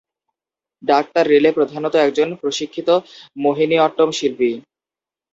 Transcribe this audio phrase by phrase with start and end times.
[0.83, 2.89] Doctor Rele প্রধানত একজন প্রশিক্ষিত
[3.37, 4.51] মোহিনীঅট্টম শিল্পী।